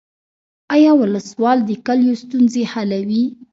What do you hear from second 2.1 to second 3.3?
ستونزې حلوي؟